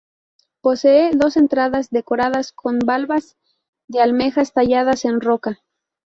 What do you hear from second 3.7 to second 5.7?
de almejas talladas en roca.